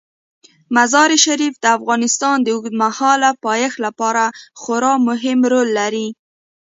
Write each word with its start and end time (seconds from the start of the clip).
مزارشریف 0.75 1.53
د 1.59 1.65
افغانستان 1.77 2.37
د 2.43 2.47
اوږدمهاله 2.55 3.29
پایښت 3.45 3.77
لپاره 3.85 4.23
خورا 4.61 4.93
مهم 5.07 5.39
رول 5.51 5.69
لري. 5.79 6.07